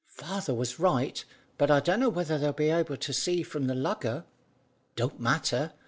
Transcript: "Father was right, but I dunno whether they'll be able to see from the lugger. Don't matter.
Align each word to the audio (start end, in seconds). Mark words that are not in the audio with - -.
"Father 0.07 0.55
was 0.55 0.79
right, 0.79 1.23
but 1.59 1.69
I 1.69 1.79
dunno 1.79 2.09
whether 2.09 2.39
they'll 2.39 2.53
be 2.53 2.71
able 2.71 2.97
to 2.97 3.13
see 3.13 3.43
from 3.43 3.67
the 3.67 3.75
lugger. 3.75 4.25
Don't 4.95 5.19
matter. 5.19 5.73